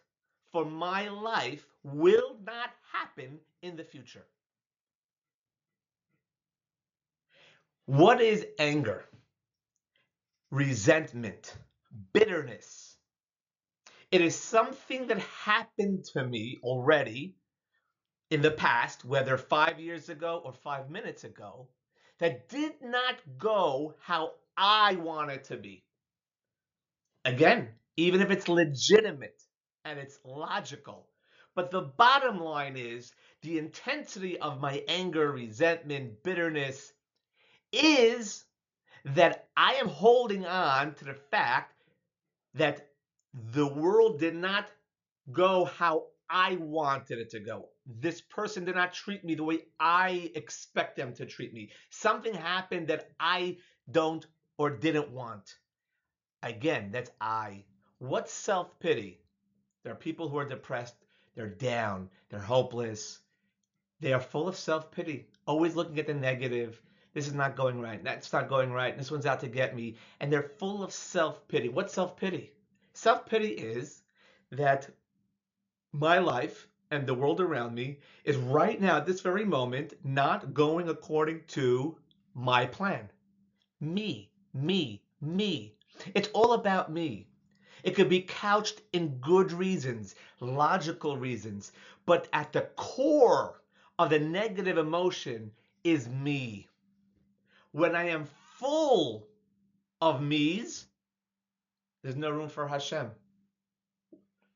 for 0.51 0.65
my 0.65 1.09
life 1.09 1.65
will 1.83 2.37
not 2.45 2.71
happen 2.91 3.39
in 3.61 3.75
the 3.75 3.83
future. 3.83 4.25
What 7.91 8.21
is 8.21 8.47
anger? 8.57 9.03
Resentment, 10.49 11.53
bitterness. 12.13 12.95
It 14.11 14.21
is 14.21 14.33
something 14.33 15.07
that 15.07 15.19
happened 15.19 16.05
to 16.13 16.23
me 16.25 16.57
already 16.63 17.35
in 18.29 18.41
the 18.41 18.51
past, 18.51 19.03
whether 19.03 19.37
five 19.37 19.77
years 19.77 20.07
ago 20.07 20.41
or 20.45 20.53
five 20.53 20.89
minutes 20.89 21.25
ago, 21.25 21.67
that 22.19 22.47
did 22.47 22.75
not 22.81 23.15
go 23.37 23.93
how 23.99 24.35
I 24.55 24.95
want 24.95 25.31
it 25.31 25.43
to 25.45 25.57
be. 25.57 25.83
Again, 27.25 27.67
even 27.97 28.21
if 28.21 28.31
it's 28.31 28.47
legitimate 28.47 29.43
and 29.83 29.99
it's 29.99 30.17
logical. 30.23 31.09
But 31.55 31.71
the 31.71 31.81
bottom 31.81 32.39
line 32.39 32.77
is 32.77 33.11
the 33.41 33.57
intensity 33.57 34.39
of 34.39 34.61
my 34.61 34.81
anger, 34.87 35.29
resentment, 35.33 36.23
bitterness, 36.23 36.93
is 37.71 38.45
that 39.05 39.47
I 39.57 39.73
am 39.75 39.87
holding 39.87 40.45
on 40.45 40.93
to 40.95 41.05
the 41.05 41.13
fact 41.13 41.73
that 42.53 42.89
the 43.33 43.67
world 43.67 44.19
did 44.19 44.35
not 44.35 44.69
go 45.31 45.65
how 45.65 46.07
I 46.29 46.55
wanted 46.55 47.19
it 47.19 47.29
to 47.31 47.39
go. 47.39 47.69
This 47.85 48.21
person 48.21 48.65
did 48.65 48.75
not 48.75 48.93
treat 48.93 49.23
me 49.23 49.35
the 49.35 49.43
way 49.43 49.65
I 49.79 50.31
expect 50.35 50.95
them 50.95 51.13
to 51.15 51.25
treat 51.25 51.53
me. 51.53 51.71
Something 51.89 52.33
happened 52.33 52.87
that 52.87 53.11
I 53.19 53.57
don't 53.91 54.25
or 54.57 54.69
didn't 54.69 55.11
want. 55.11 55.55
Again, 56.43 56.91
that's 56.91 57.11
I. 57.19 57.65
What's 57.99 58.31
self 58.31 58.79
pity? 58.79 59.19
There 59.83 59.91
are 59.91 59.95
people 59.95 60.29
who 60.29 60.37
are 60.37 60.47
depressed, 60.47 60.95
they're 61.35 61.49
down, 61.49 62.09
they're 62.29 62.39
hopeless. 62.39 63.19
They 63.99 64.13
are 64.13 64.19
full 64.19 64.47
of 64.47 64.55
self 64.55 64.91
pity, 64.91 65.27
always 65.45 65.75
looking 65.75 65.99
at 65.99 66.07
the 66.07 66.13
negative, 66.13 66.81
this 67.13 67.27
is 67.27 67.33
not 67.33 67.57
going 67.57 67.81
right. 67.81 68.01
That's 68.01 68.31
not 68.31 68.47
going 68.47 68.71
right. 68.71 68.97
This 68.97 69.11
one's 69.11 69.25
out 69.25 69.41
to 69.41 69.47
get 69.47 69.75
me. 69.75 69.97
And 70.21 70.31
they're 70.31 70.53
full 70.59 70.81
of 70.81 70.93
self 70.93 71.45
pity. 71.49 71.67
What's 71.67 71.93
self 71.93 72.15
pity? 72.15 72.53
Self 72.93 73.25
pity 73.25 73.49
is 73.49 74.03
that 74.51 74.89
my 75.91 76.19
life 76.19 76.69
and 76.89 77.05
the 77.05 77.13
world 77.13 77.41
around 77.41 77.75
me 77.75 77.99
is 78.23 78.37
right 78.37 78.79
now, 78.79 78.97
at 78.97 79.05
this 79.05 79.19
very 79.19 79.43
moment, 79.43 79.93
not 80.05 80.53
going 80.53 80.87
according 80.87 81.43
to 81.47 81.97
my 82.33 82.65
plan. 82.65 83.09
Me, 83.81 84.31
me, 84.53 85.01
me. 85.19 85.75
It's 86.15 86.29
all 86.29 86.53
about 86.53 86.91
me. 86.91 87.27
It 87.83 87.91
could 87.91 88.09
be 88.09 88.21
couched 88.21 88.81
in 88.93 89.17
good 89.19 89.51
reasons, 89.51 90.15
logical 90.39 91.17
reasons, 91.17 91.73
but 92.05 92.29
at 92.31 92.53
the 92.53 92.69
core 92.77 93.61
of 93.99 94.09
the 94.09 94.19
negative 94.19 94.77
emotion 94.77 95.51
is 95.83 96.07
me 96.07 96.69
when 97.71 97.95
I 97.95 98.09
am 98.09 98.27
full 98.57 99.27
of 100.01 100.21
me's, 100.21 100.85
there's 102.03 102.15
no 102.15 102.29
room 102.31 102.49
for 102.49 102.67
Hashem. 102.67 103.11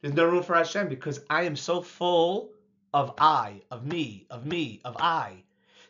There's 0.01 0.13
no 0.13 0.25
room 0.25 0.43
for 0.43 0.55
Hashem 0.55 0.89
because 0.89 1.21
I 1.29 1.43
am 1.43 1.55
so 1.55 1.81
full 1.81 2.51
of 2.93 3.13
I, 3.17 3.61
of 3.71 3.85
me, 3.85 4.27
of 4.29 4.45
me, 4.45 4.81
of 4.85 4.95
I. 4.97 5.43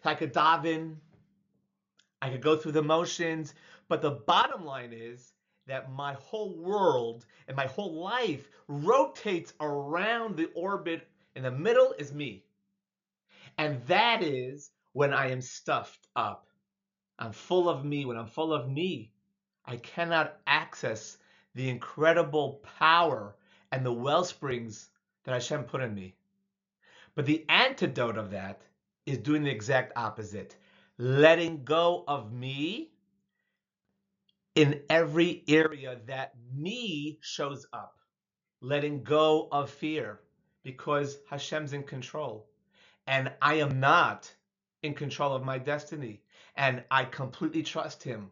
I 0.06 0.14
could 0.16 0.32
dive 0.32 0.66
in, 0.66 0.98
I 2.22 2.30
could 2.30 2.42
go 2.42 2.56
through 2.56 2.74
the 2.74 2.84
motions, 2.84 3.54
but 3.90 4.02
the 4.02 4.12
bottom 4.12 4.66
line 4.66 4.94
is 4.94 5.34
that 5.68 5.92
my 5.92 6.14
whole 6.14 6.56
world 6.56 7.26
and 7.48 7.58
my 7.58 7.66
whole 7.66 7.94
life 7.94 8.48
rotates 8.68 9.54
around 9.60 10.38
the 10.38 10.50
orbit. 10.56 11.08
In 11.36 11.44
the 11.44 11.52
middle 11.52 11.94
is 11.98 12.14
me. 12.14 12.46
And 13.58 13.86
that 13.88 14.24
is 14.24 14.72
when 14.94 15.14
I 15.14 15.32
am 15.32 15.42
stuffed 15.42 16.08
up. 16.16 16.48
I'm 17.20 17.32
full 17.32 17.70
of 17.70 17.86
me. 17.86 18.06
When 18.06 18.18
I'm 18.18 18.28
full 18.28 18.54
of 18.54 18.70
me, 18.70 19.12
I 19.66 19.78
cannot 19.78 20.38
access 20.48 21.18
the 21.54 21.70
incredible 21.70 22.62
power 22.80 23.36
and 23.72 23.86
the 23.86 23.94
well 23.94 24.24
springs 24.24 24.90
that 25.24 25.34
Hashem 25.34 25.64
put 25.64 25.82
in 25.82 25.94
me. 25.94 26.16
But 27.16 27.26
the 27.26 27.46
antidote 27.50 28.18
of 28.18 28.32
that 28.32 28.62
is 29.06 29.18
doing 29.20 29.44
the 29.44 29.52
exact 29.52 29.94
opposite 29.96 30.56
letting 30.98 31.64
go 31.64 32.04
of 32.08 32.32
me 32.32 32.92
in 34.56 34.82
every 34.90 35.44
area 35.48 36.00
that 36.06 36.34
me 36.54 37.20
shows 37.22 37.66
up, 37.74 37.98
letting 38.62 39.04
go 39.04 39.50
of 39.52 39.70
fear 39.70 40.22
because 40.64 41.18
Hashem's 41.30 41.74
in 41.74 41.84
control 41.84 42.48
and 43.08 43.32
I 43.42 43.56
am 43.56 43.80
not 43.80 44.34
in 44.84 44.94
control 44.94 45.36
of 45.36 45.44
my 45.44 45.58
destiny 45.58 46.22
and 46.58 46.84
I 46.92 47.06
completely 47.06 47.64
trust 47.64 48.04
him. 48.04 48.32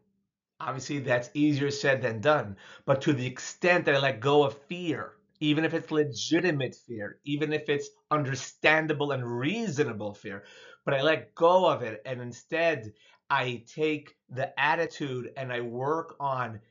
Obviously, 0.59 0.99
that's 0.99 1.29
easier 1.33 1.71
said 1.71 2.01
than 2.01 2.21
done, 2.21 2.55
but 2.85 3.01
to 3.01 3.13
the 3.13 3.25
extent 3.25 3.85
that 3.85 3.95
I 3.95 3.99
let 3.99 4.19
go 4.19 4.43
of 4.43 4.57
fear, 4.63 5.13
even 5.39 5.65
if 5.65 5.73
it's 5.73 5.91
legitimate 5.91 6.75
fear, 6.87 7.19
even 7.25 7.51
if 7.51 7.67
it's 7.67 7.89
understandable 8.11 9.11
and 9.11 9.25
reasonable 9.25 10.13
fear, 10.13 10.43
but 10.85 10.93
I 10.93 11.01
let 11.01 11.35
go 11.35 11.69
of 11.69 11.81
it 11.81 12.01
and 12.05 12.21
instead 12.21 12.93
I 13.29 13.63
take 13.67 14.15
the 14.29 14.57
attitude 14.59 15.33
and 15.35 15.51
I 15.51 15.61
work 15.61 16.15
on 16.19 16.61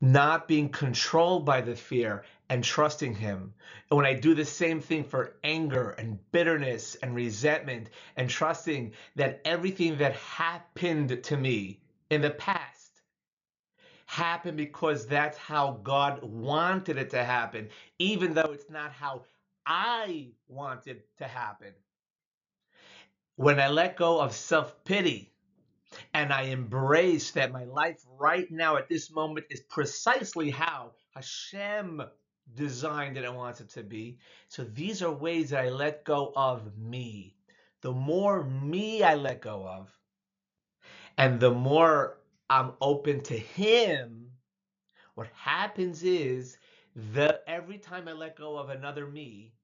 not 0.00 0.48
being 0.48 0.68
controlled 0.68 1.44
by 1.44 1.60
the 1.60 1.76
fear 1.76 2.24
and 2.48 2.64
trusting 2.64 3.14
him. 3.14 3.52
And 3.90 3.96
when 3.96 4.06
I 4.06 4.14
do 4.14 4.34
the 4.34 4.44
same 4.44 4.80
thing 4.80 5.04
for 5.04 5.36
anger 5.44 5.90
and 5.90 6.18
bitterness 6.32 6.96
and 6.96 7.14
resentment 7.14 7.90
and 8.16 8.28
trusting 8.30 8.92
that 9.16 9.40
everything 9.44 9.98
that 9.98 10.14
happened 10.14 11.22
to 11.24 11.36
me 11.36 11.80
in 12.10 12.22
the 12.22 12.30
past 12.30 13.02
happened 14.06 14.56
because 14.56 15.06
that's 15.06 15.38
how 15.38 15.80
God 15.84 16.22
wanted 16.22 16.98
it 16.98 17.10
to 17.10 17.22
happen, 17.24 17.68
even 17.98 18.34
though 18.34 18.50
it's 18.52 18.70
not 18.70 18.92
how 18.92 19.24
I 19.66 20.30
wanted 20.48 21.02
to 21.18 21.24
happen. 21.28 21.72
When 23.36 23.60
I 23.60 23.68
let 23.68 23.96
go 23.96 24.20
of 24.20 24.32
self 24.34 24.84
pity 24.84 25.29
and 26.14 26.32
I 26.32 26.42
embrace 26.42 27.32
that 27.32 27.52
my 27.52 27.64
life 27.64 28.00
right 28.18 28.50
now 28.50 28.76
at 28.76 28.88
this 28.88 29.10
moment 29.10 29.46
is 29.50 29.60
precisely 29.60 30.50
how 30.50 30.92
Hashem 31.14 32.02
designed 32.54 33.16
it 33.16 33.24
and 33.24 33.36
wants 33.36 33.60
it 33.60 33.70
to 33.70 33.82
be. 33.82 34.18
So 34.48 34.64
these 34.64 35.02
are 35.02 35.12
ways 35.12 35.50
that 35.50 35.64
I 35.64 35.68
let 35.70 36.04
go 36.04 36.32
of 36.36 36.76
me. 36.78 37.36
The 37.82 37.92
more 37.92 38.44
me 38.44 39.02
I 39.02 39.14
let 39.14 39.40
go 39.40 39.66
of, 39.66 39.90
and 41.18 41.40
the 41.40 41.50
more 41.52 42.18
I'm 42.50 42.72
open 42.80 43.22
to 43.24 43.38
Him, 43.38 44.30
what 45.14 45.28
happens 45.34 46.02
is 46.02 46.58
that 46.96 47.44
every 47.46 47.78
time 47.78 48.08
I 48.08 48.12
let 48.12 48.36
go 48.36 48.56
of 48.58 48.70
another 48.70 49.06
me, 49.06 49.54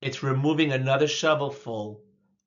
it's 0.00 0.22
removing 0.22 0.72
another 0.72 1.08
shovelful 1.08 2.00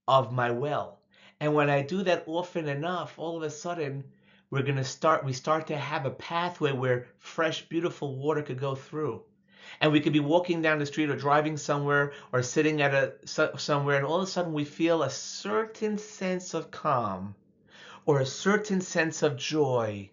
of 0.08 0.34
my 0.34 0.52
well. 0.52 1.03
And 1.44 1.54
when 1.54 1.70
I 1.70 1.82
do 1.82 2.04
that 2.04 2.24
often 2.26 2.70
enough, 2.70 3.20
all 3.20 3.36
of 3.36 3.44
a 3.44 3.50
sudden, 3.50 4.06
we're 4.50 4.62
going 4.62 4.78
to 4.78 4.84
start, 4.86 5.26
we 5.26 5.34
start 5.34 5.68
to 5.68 5.78
have 5.78 6.06
a 6.06 6.12
pathway 6.12 6.72
where 6.72 7.08
fresh, 7.18 7.68
beautiful 7.68 8.16
water 8.16 8.42
could 8.42 8.58
go 8.58 8.76
through. 8.76 9.24
And 9.82 9.92
we 9.92 10.00
could 10.00 10.14
be 10.14 10.22
walking 10.22 10.62
down 10.62 10.80
the 10.80 10.86
street 10.86 11.10
or 11.10 11.18
driving 11.18 11.58
somewhere 11.58 12.14
or 12.32 12.44
sitting 12.44 12.82
at 12.82 12.94
a 12.94 13.16
somewhere 13.58 13.98
and 13.98 14.06
all 14.06 14.22
of 14.22 14.24
a 14.24 14.28
sudden 14.28 14.54
we 14.54 14.64
feel 14.64 15.04
a 15.04 15.10
certain 15.10 15.98
sense 15.98 16.54
of 16.54 16.72
calm 16.72 17.36
or 18.06 18.22
a 18.22 18.26
certain 18.26 18.80
sense 18.80 19.22
of 19.22 19.36
joy 19.36 20.10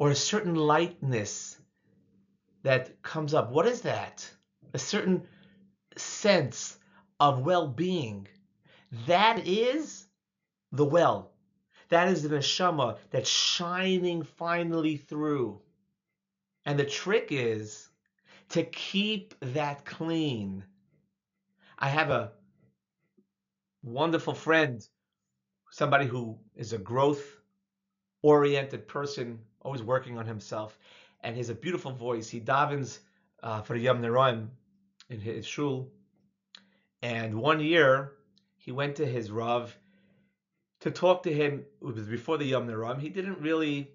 or 0.00 0.10
a 0.10 0.16
certain 0.16 0.56
lightness 0.56 1.56
that 2.64 3.00
comes 3.02 3.32
up. 3.32 3.52
What 3.52 3.68
is 3.68 3.82
that? 3.82 4.28
A 4.74 4.78
certain 4.80 5.28
sense 5.96 6.76
of 7.20 7.46
well-being. 7.46 8.26
That 9.06 9.46
is 9.46 10.07
the 10.72 10.84
well 10.84 11.32
that 11.88 12.08
is 12.08 12.22
the 12.22 12.36
neshama 12.36 12.96
that's 13.10 13.30
shining 13.30 14.22
finally 14.22 14.96
through 14.96 15.60
and 16.68 16.78
the 16.78 16.84
trick 16.84 17.28
is 17.30 17.88
to 18.50 18.62
keep 18.62 19.34
that 19.40 19.86
clean. 19.86 20.64
I 21.78 21.88
have 21.88 22.10
a 22.10 22.32
wonderful 23.82 24.34
friend, 24.34 24.86
somebody 25.70 26.06
who 26.06 26.38
is 26.54 26.74
a 26.74 26.78
growth 26.78 27.24
oriented 28.22 28.86
person, 28.88 29.38
always 29.62 29.82
working 29.82 30.18
on 30.18 30.26
himself, 30.26 30.78
and 31.22 31.34
he 31.34 31.40
has 31.40 31.48
a 31.48 31.54
beautiful 31.54 31.92
voice. 31.92 32.28
He 32.28 32.40
davens 32.40 32.98
uh, 33.42 33.62
for 33.62 33.74
Yomim 33.74 34.00
Noraim 34.00 34.48
in 35.08 35.20
his 35.20 35.46
shul. 35.46 35.88
And 37.00 37.34
one 37.34 37.60
year, 37.60 38.12
he 38.56 38.72
went 38.72 38.96
to 38.96 39.06
his 39.06 39.30
Rav 39.30 39.74
to 40.80 40.90
talk 40.90 41.22
to 41.24 41.32
him. 41.32 41.64
It 41.80 41.84
was 41.84 42.06
before 42.06 42.38
the 42.38 42.52
Yomim 42.52 42.70
Noraim. 42.70 43.00
He 43.00 43.08
didn't 43.08 43.40
really 43.40 43.90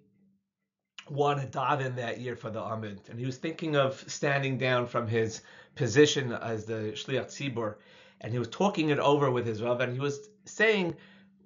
want 1.09 1.39
to 1.41 1.47
daven 1.47 1.95
that 1.95 2.19
year 2.19 2.35
for 2.35 2.49
the 2.49 2.59
Amud, 2.61 3.09
and 3.09 3.19
he 3.19 3.25
was 3.25 3.37
thinking 3.37 3.75
of 3.75 4.03
standing 4.07 4.57
down 4.57 4.87
from 4.87 5.07
his 5.07 5.41
position 5.75 6.31
as 6.31 6.65
the 6.65 6.93
Shliach 6.95 7.27
Tzibur, 7.27 7.75
and 8.21 8.31
he 8.31 8.39
was 8.39 8.47
talking 8.47 8.89
it 8.89 8.99
over 8.99 9.29
with 9.29 9.45
his 9.45 9.61
Rav, 9.61 9.81
and 9.81 9.91
he 9.93 9.99
was 9.99 10.29
saying 10.45 10.95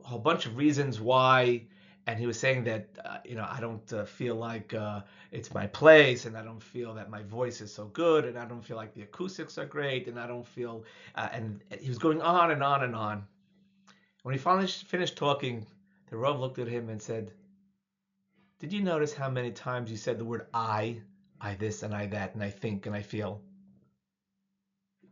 a 0.03 0.07
whole 0.07 0.19
bunch 0.19 0.45
of 0.45 0.57
reasons 0.57 1.01
why, 1.01 1.63
and 2.05 2.19
he 2.19 2.27
was 2.27 2.39
saying 2.39 2.63
that 2.65 2.87
uh, 3.03 3.17
you 3.25 3.35
know 3.35 3.47
I 3.49 3.59
don't 3.59 3.91
uh, 3.93 4.05
feel 4.05 4.35
like 4.35 4.73
uh, 4.73 5.01
it's 5.31 5.53
my 5.53 5.65
place, 5.67 6.25
and 6.25 6.37
I 6.37 6.43
don't 6.43 6.61
feel 6.61 6.93
that 6.93 7.09
my 7.09 7.23
voice 7.23 7.59
is 7.59 7.73
so 7.73 7.85
good, 7.85 8.25
and 8.25 8.37
I 8.37 8.45
don't 8.45 8.63
feel 8.63 8.77
like 8.77 8.93
the 8.93 9.01
acoustics 9.03 9.57
are 9.57 9.65
great, 9.65 10.07
and 10.07 10.19
I 10.19 10.27
don't 10.27 10.47
feel, 10.47 10.83
uh, 11.15 11.29
and 11.31 11.63
he 11.81 11.89
was 11.89 11.97
going 11.97 12.21
on 12.21 12.51
and 12.51 12.61
on 12.63 12.83
and 12.83 12.95
on. 12.95 13.25
When 14.27 14.33
he 14.33 14.39
finally 14.39 14.67
finished 14.67 15.15
talking, 15.15 15.65
the 16.09 16.17
Rav 16.17 16.37
looked 16.37 16.59
at 16.59 16.67
him 16.67 16.89
and 16.89 17.01
said, 17.01 17.31
did 18.59 18.73
you 18.73 18.81
notice 18.81 19.13
how 19.13 19.29
many 19.29 19.51
times 19.51 19.89
you 19.89 19.95
said 19.95 20.19
the 20.19 20.25
word 20.25 20.47
I, 20.53 20.99
I 21.39 21.55
this 21.55 21.81
and 21.81 21.95
I 21.95 22.07
that, 22.07 22.33
and 22.33 22.43
I 22.43 22.49
think 22.49 22.87
and 22.87 22.93
I 22.93 23.03
feel? 23.03 23.39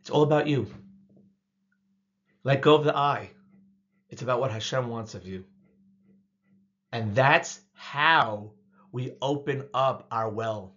It's 0.02 0.10
all 0.10 0.24
about 0.24 0.48
you. 0.48 0.68
Let 2.44 2.62
go 2.62 2.76
of 2.76 2.84
the 2.84 2.94
I. 2.94 3.30
It's 4.10 4.22
about 4.22 4.42
what 4.42 4.52
Hashem 4.52 4.90
wants 4.90 5.16
of 5.16 5.26
you. 5.26 5.46
And 6.92 7.16
that's 7.16 7.62
how 7.74 8.52
we 8.92 9.14
open 9.22 9.70
up 9.74 10.08
our 10.12 10.28
well. 10.28 10.74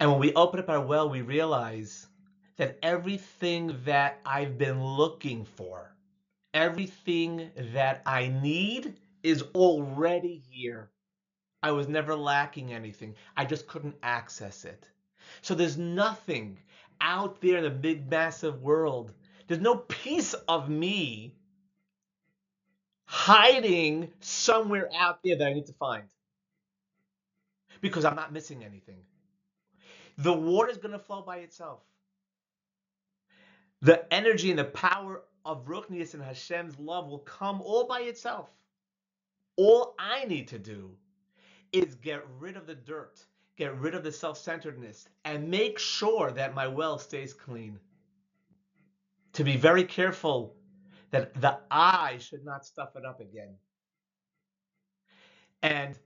And 0.00 0.10
when 0.10 0.20
we 0.20 0.32
open 0.32 0.58
up 0.58 0.70
our 0.70 0.80
well, 0.80 1.10
we 1.10 1.20
realize 1.20 2.06
that 2.56 2.78
everything 2.82 3.76
that 3.84 4.20
I've 4.24 4.56
been 4.56 4.82
looking 4.82 5.44
for, 5.44 5.93
everything 6.54 7.50
that 7.74 8.02
I 8.06 8.28
need 8.28 8.96
is 9.22 9.44
already 9.54 10.42
here. 10.50 10.90
I 11.62 11.72
was 11.72 11.88
never 11.88 12.16
lacking 12.16 12.72
anything. 12.72 13.16
I 13.36 13.44
just 13.46 13.66
couldn't 13.68 13.96
access 14.02 14.64
it. 14.64 14.88
So 15.42 15.54
there's 15.54 15.78
nothing 15.78 16.58
out 17.00 17.40
there 17.40 17.58
in 17.58 17.64
the 17.64 17.70
big, 17.70 18.10
massive 18.10 18.62
world. 18.62 19.12
There's 19.48 19.60
no 19.60 19.76
piece 19.76 20.34
of 20.48 20.68
me 20.70 21.34
hiding 23.06 24.12
somewhere 24.20 24.90
out 24.96 25.20
there 25.24 25.36
that 25.38 25.46
I 25.48 25.54
need 25.54 25.66
to 25.66 25.74
find 25.74 26.04
because 27.80 28.04
I'm 28.04 28.16
not 28.16 28.32
missing 28.32 28.64
anything. 28.64 29.00
The 30.18 30.32
water 30.32 30.70
is 30.70 30.78
going 30.78 30.92
to 30.92 30.98
flow 30.98 31.22
by 31.22 31.38
itself. 31.38 31.80
The 33.82 34.12
energy 34.12 34.50
and 34.50 34.58
the 34.58 34.64
power 34.64 35.22
of 35.44 35.66
Ruchnius 35.66 36.14
and 36.14 36.22
Hashem's 36.22 36.78
love 36.78 37.08
will 37.08 37.20
come 37.20 37.60
all 37.62 37.86
by 37.86 38.00
itself. 38.00 38.50
All 39.56 39.94
I 39.98 40.24
need 40.24 40.48
to 40.48 40.58
do 40.58 40.90
is 41.72 41.94
get 41.96 42.24
rid 42.38 42.56
of 42.56 42.66
the 42.66 42.74
dirt, 42.74 43.24
get 43.56 43.76
rid 43.78 43.94
of 43.94 44.04
the 44.04 44.12
self 44.12 44.38
centeredness, 44.38 45.08
and 45.24 45.50
make 45.50 45.78
sure 45.78 46.30
that 46.32 46.54
my 46.54 46.66
well 46.66 46.98
stays 46.98 47.34
clean. 47.34 47.78
To 49.34 49.44
be 49.44 49.56
very 49.56 49.84
careful 49.84 50.56
that 51.10 51.34
the 51.40 51.58
I 51.70 52.18
should 52.18 52.44
not 52.44 52.64
stuff 52.66 52.90
it 52.96 53.04
up 53.04 53.20
again. 53.20 53.54
And 55.62 55.98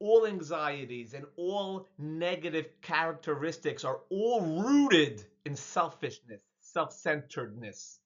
all 0.00 0.26
anxieties 0.26 1.14
and 1.14 1.26
all 1.36 1.88
negative 1.98 2.66
characteristics 2.82 3.84
are 3.84 4.00
all 4.10 4.42
rooted 4.42 5.24
in 5.46 5.56
selfishness, 5.56 6.42
self 6.60 6.92
centeredness. 6.92 8.00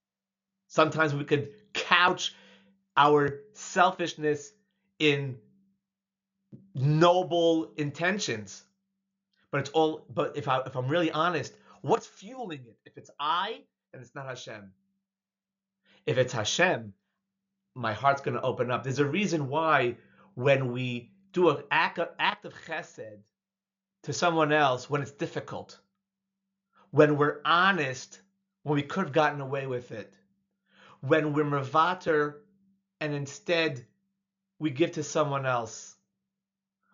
Sometimes 0.69 1.15
we 1.15 1.25
could 1.25 1.51
couch 1.73 2.35
our 2.97 3.41
selfishness 3.53 4.53
in 4.99 5.39
noble 6.75 7.73
intentions. 7.77 8.65
But 9.51 9.61
it's 9.61 9.71
all 9.71 10.07
but 10.11 10.37
if 10.37 10.49
I 10.49 10.61
if 10.61 10.77
I'm 10.77 10.89
really 10.89 11.11
honest, 11.11 11.55
what's 11.83 12.07
fueling 12.07 12.61
it? 12.67 12.77
If 12.85 12.99
it's 12.99 13.11
I, 13.19 13.63
then 13.93 14.03
it's 14.03 14.15
not 14.15 14.27
Hashem. 14.27 14.73
If 16.05 16.19
it's 16.19 16.33
Hashem, 16.33 16.93
my 17.75 17.93
heart's 17.93 18.21
gonna 18.21 18.41
open 18.43 18.71
up. 18.71 18.83
There's 18.85 18.99
a 18.99 19.07
reason 19.07 19.49
why 19.49 19.97
when 20.35 20.73
we 20.73 21.11
do 21.33 21.51
an 21.51 21.63
act 21.71 21.99
of, 21.99 22.09
act 22.19 22.45
of 22.45 22.55
chesed 22.67 23.19
to 24.03 24.13
someone 24.13 24.53
else 24.53 24.89
when 24.89 25.03
it's 25.03 25.13
difficult, 25.13 25.79
when 26.91 27.17
we're 27.17 27.41
honest, 27.45 28.21
when 28.63 28.77
we 28.77 28.83
could 28.83 29.05
have 29.05 29.13
gotten 29.13 29.41
away 29.41 29.67
with 29.67 29.93
it, 29.93 30.15
when 31.09 31.33
we're 31.33 31.45
mevater 31.45 32.35
and 33.01 33.15
instead 33.15 33.85
we 34.61 34.71
give 34.71 34.93
to 34.93 35.03
someone 35.03 35.47
else 35.47 35.97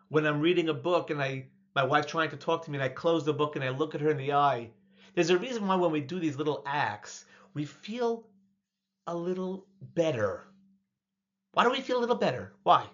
when 0.08 0.26
I'm 0.26 0.40
reading 0.40 0.70
a 0.70 0.74
book 0.74 1.10
and 1.10 1.22
I 1.22 1.46
my 1.74 1.84
wife's 1.84 2.08
trying 2.10 2.30
to 2.30 2.38
talk 2.38 2.64
to 2.64 2.72
me 2.72 2.76
and 2.78 2.84
I 2.84 2.88
close 2.88 3.24
the 3.24 3.34
book 3.34 3.56
and 3.56 3.64
I 3.64 3.70
look 3.70 3.94
at 3.94 4.00
her 4.02 4.10
in 4.10 4.18
the 4.18 4.32
eye. 4.34 4.70
There's 5.14 5.30
a 5.30 5.38
reason 5.38 5.66
why 5.68 5.76
when 5.76 5.92
we 5.92 6.00
do 6.00 6.20
these 6.20 6.36
little 6.36 6.62
acts, 6.66 7.26
we 7.54 7.66
feel 7.66 8.24
a 9.06 9.14
little 9.16 9.66
better. 9.94 10.44
Why 11.54 11.64
do 11.64 11.70
we 11.70 11.80
feel 11.80 11.98
a 11.98 12.00
little 12.00 12.16
better? 12.16 12.52
Why? 12.64 12.90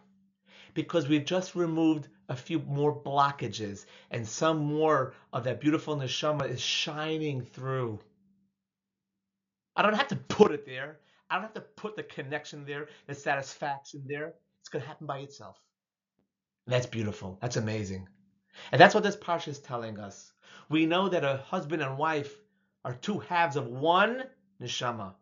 Because 0.75 1.09
we've 1.09 1.25
just 1.25 1.55
removed 1.57 2.09
a 2.29 2.37
few 2.37 2.61
more 2.61 2.93
blockages 2.93 3.87
and 4.11 4.27
some 4.29 4.59
more 4.59 5.13
of 5.33 5.45
that 5.45 5.61
beautiful 5.61 5.97
neshama 5.97 6.49
is 6.49 6.61
shining 6.61 7.43
through. 7.43 8.01
I 9.79 9.83
don't 9.83 9.95
have 9.95 10.09
to 10.09 10.17
put 10.17 10.53
it 10.53 10.67
there. 10.67 10.99
I 11.31 11.37
don't 11.37 11.45
have 11.45 11.55
to 11.55 11.63
put 11.77 11.97
the 11.97 12.03
connection 12.03 12.67
there, 12.67 12.89
the 13.07 13.15
satisfaction 13.15 14.03
there. 14.09 14.35
It's 14.61 14.71
going 14.71 14.83
to 14.83 14.89
happen 14.89 15.07
by 15.07 15.21
itself. 15.21 15.57
And 16.67 16.75
that's 16.75 16.87
beautiful. 16.87 17.39
That's 17.41 17.57
amazing. 17.57 18.09
And 18.73 18.81
that's 18.81 18.95
what 18.95 19.05
this 19.05 19.17
parsha 19.17 19.49
is 19.49 19.61
telling 19.61 20.01
us. 20.01 20.33
We 20.69 20.87
know 20.87 21.09
that 21.09 21.25
a 21.25 21.39
husband 21.47 21.83
and 21.83 21.97
wife 21.97 22.35
are 22.85 22.95
two 22.95 23.21
halves 23.21 23.57
of 23.57 23.69
one 23.69 24.25
neshama. 24.61 25.15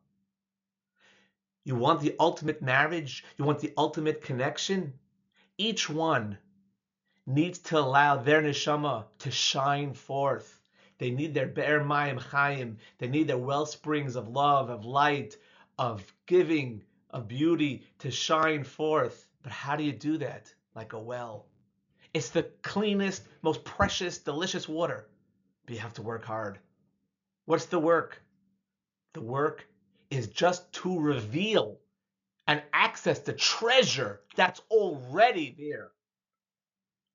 You 1.64 1.77
want 1.77 2.01
the 2.01 2.16
ultimate 2.19 2.62
marriage? 2.62 3.25
You 3.38 3.45
want 3.45 3.61
the 3.61 3.75
ultimate 3.77 4.23
connection? 4.23 4.95
Each 5.59 5.90
one 5.90 6.38
needs 7.27 7.59
to 7.59 7.79
allow 7.79 8.16
their 8.16 8.42
neshama 8.42 9.07
to 9.21 9.31
shine 9.31 9.95
forth. 9.95 10.56
They 10.99 11.11
need 11.11 11.35
their 11.35 11.47
be'er 11.47 11.81
mayim 11.81 12.21
chayim. 12.21 12.77
They 12.99 13.09
need 13.09 13.29
their 13.29 13.39
well 13.39 13.67
springs 13.67 14.17
of 14.17 14.29
love, 14.29 14.71
of 14.71 14.85
light, 14.85 15.37
of 15.79 16.05
giving, 16.27 16.83
of 17.11 17.29
beauty 17.29 17.85
to 17.99 18.11
shine 18.11 18.65
forth. 18.65 19.27
But 19.43 19.53
how 19.53 19.77
do 19.77 19.85
you 19.85 19.93
do 19.93 20.19
that? 20.19 20.53
Like 20.75 20.93
a 20.93 20.99
well. 20.99 21.47
It's 22.15 22.31
the 22.31 22.45
cleanest, 22.63 23.23
most 23.43 23.65
precious, 23.65 24.19
delicious 24.19 24.69
water. 24.69 25.09
But 25.67 25.75
you 25.75 25.81
have 25.81 25.95
to 25.95 26.03
work 26.03 26.25
hard. 26.25 26.59
What's 27.45 27.67
the 27.67 27.79
work? 27.79 28.23
The 29.13 29.21
work 29.21 29.67
is 30.11 30.29
just 30.29 30.73
to 30.75 30.99
reveal 30.99 31.79
and 32.47 32.63
access 32.73 33.19
the 33.21 33.33
treasure 33.33 34.21
that's 34.35 34.61
already 34.71 35.55
there. 35.59 35.91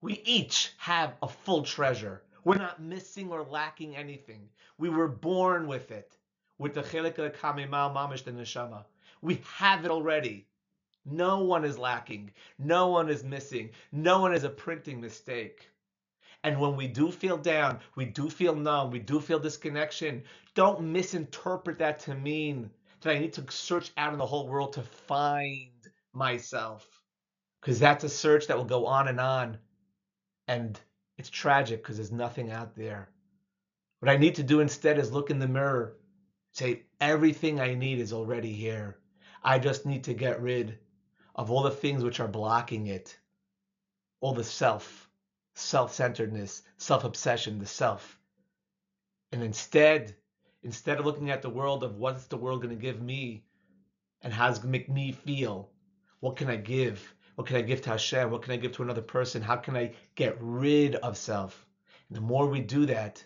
We 0.01 0.21
each 0.25 0.71
have 0.77 1.13
a 1.21 1.27
full 1.27 1.63
treasure. 1.63 2.23
We're 2.43 2.57
not 2.57 2.81
missing 2.81 3.31
or 3.31 3.43
lacking 3.43 3.95
anything. 3.95 4.49
We 4.77 4.89
were 4.89 5.07
born 5.07 5.67
with 5.67 5.91
it, 5.91 6.17
with 6.57 6.73
the 6.73 6.81
chelik 6.81 7.15
kamimal 7.35 7.93
mamish 7.93 8.23
the 8.23 8.31
neshama. 8.31 8.85
We 9.21 9.41
have 9.57 9.85
it 9.85 9.91
already. 9.91 10.47
No 11.05 11.43
one 11.43 11.65
is 11.65 11.77
lacking. 11.77 12.31
No 12.57 12.87
one 12.89 13.09
is 13.09 13.23
missing. 13.23 13.71
No 13.91 14.19
one 14.21 14.33
is 14.33 14.43
a 14.43 14.49
printing 14.49 15.01
mistake. 15.01 15.69
And 16.43 16.59
when 16.59 16.75
we 16.75 16.87
do 16.87 17.11
feel 17.11 17.37
down, 17.37 17.79
we 17.95 18.05
do 18.05 18.29
feel 18.29 18.55
numb, 18.55 18.89
we 18.89 18.99
do 18.99 19.19
feel 19.19 19.39
disconnection, 19.39 20.23
don't 20.55 20.81
misinterpret 20.81 21.77
that 21.77 21.99
to 21.99 22.15
mean 22.15 22.71
that 23.01 23.15
I 23.15 23.19
need 23.19 23.33
to 23.33 23.51
search 23.51 23.91
out 23.97 24.13
in 24.13 24.19
the 24.19 24.25
whole 24.25 24.47
world 24.47 24.73
to 24.73 24.81
find 24.81 25.71
myself. 26.13 26.87
Because 27.59 27.79
that's 27.79 28.03
a 28.03 28.09
search 28.09 28.47
that 28.47 28.57
will 28.57 28.65
go 28.65 28.87
on 28.87 29.07
and 29.07 29.19
on. 29.19 29.59
And 30.47 30.79
it's 31.17 31.29
tragic 31.29 31.81
because 31.81 31.97
there's 31.97 32.11
nothing 32.11 32.51
out 32.51 32.75
there. 32.75 33.09
What 33.99 34.09
I 34.09 34.17
need 34.17 34.35
to 34.35 34.43
do 34.43 34.59
instead 34.59 34.97
is 34.97 35.11
look 35.11 35.29
in 35.29 35.39
the 35.39 35.47
mirror, 35.47 35.95
say, 36.53 36.83
everything 36.99 37.59
I 37.59 37.73
need 37.75 37.99
is 37.99 38.13
already 38.13 38.53
here. 38.53 38.97
I 39.43 39.59
just 39.59 39.85
need 39.85 40.03
to 40.05 40.13
get 40.13 40.41
rid 40.41 40.77
of 41.35 41.51
all 41.51 41.61
the 41.63 41.71
things 41.71 42.03
which 42.03 42.19
are 42.19 42.27
blocking 42.27 42.87
it, 42.87 43.17
all 44.21 44.33
the 44.33 44.43
self, 44.43 45.09
self 45.55 45.93
centeredness, 45.93 46.61
self 46.77 47.03
obsession, 47.03 47.59
the 47.59 47.65
self. 47.65 48.19
And 49.31 49.43
instead, 49.43 50.15
instead 50.63 50.99
of 50.99 51.05
looking 51.05 51.29
at 51.29 51.41
the 51.41 51.49
world 51.49 51.83
of 51.83 51.95
what's 51.95 52.27
the 52.27 52.37
world 52.37 52.61
going 52.61 52.75
to 52.75 52.81
give 52.81 53.01
me 53.01 53.43
and 54.21 54.33
how's 54.33 54.59
going 54.59 54.73
to 54.73 54.79
make 54.79 54.89
me 54.89 55.11
feel, 55.11 55.69
what 56.19 56.35
can 56.35 56.49
I 56.49 56.57
give? 56.57 57.13
What 57.41 57.47
can 57.47 57.57
I 57.57 57.61
give 57.63 57.81
to 57.81 57.89
Hashem? 57.89 58.29
What 58.29 58.43
can 58.43 58.53
I 58.53 58.57
give 58.57 58.73
to 58.73 58.83
another 58.83 59.01
person? 59.01 59.41
How 59.41 59.55
can 59.55 59.75
I 59.75 59.95
get 60.13 60.37
rid 60.39 60.93
of 60.97 61.17
self? 61.17 61.65
And 62.07 62.15
the 62.15 62.21
more 62.21 62.45
we 62.45 62.61
do 62.61 62.85
that, 62.85 63.25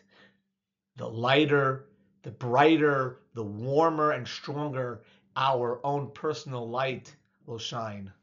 the 0.96 1.10
lighter, 1.10 1.88
the 2.24 2.32
brighter, 2.32 3.20
the 3.34 3.44
warmer 3.44 4.12
and 4.12 4.26
stronger 4.26 5.02
our 5.36 5.86
own 5.86 6.12
personal 6.12 6.70
light 6.70 7.14
will 7.46 7.58
shine. 7.58 8.14